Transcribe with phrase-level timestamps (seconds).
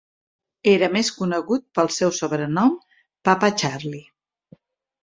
[0.71, 2.75] Era més conegut pel seu sobrenom,
[3.31, 4.07] Papa Charlie.